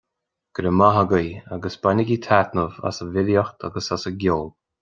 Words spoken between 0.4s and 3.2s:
Go raibh maith agaibh agus bainigí taithneamh as an